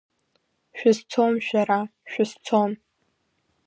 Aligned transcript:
Шәызцом 0.77 1.33
шәара, 1.45 1.79
шәызцом! 2.11 2.71